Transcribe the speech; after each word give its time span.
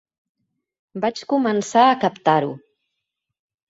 Vaig 1.05 1.23
començar 1.35 1.87
a 1.91 1.95
captar-ho. 2.07 2.53